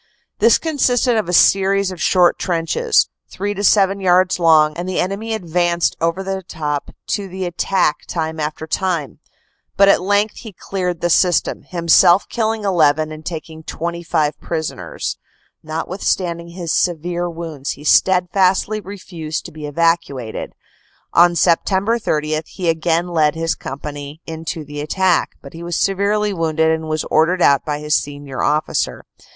[0.39, 4.99] This consisted of a series of short trenches, three to seven yards long, and the
[4.99, 9.19] enemy ad vanced over the top to the attack time after time
[9.77, 14.79] But at length he cleared the system, himself killing 1 1 and taking 25 prison
[14.79, 15.19] ers.
[15.61, 20.55] Notwithstanding his severe wounds he steadfastly refused to be evacuated.
[21.13, 22.01] On Sept.
[22.01, 26.89] 30 he again led his company in to the attack, but was severely wounded and
[26.89, 29.05] was ordered out by his senior officer.